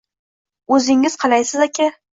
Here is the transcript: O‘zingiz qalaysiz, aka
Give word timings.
O‘zingiz 0.79 1.19
qalaysiz, 1.27 1.59
aka 1.71 1.95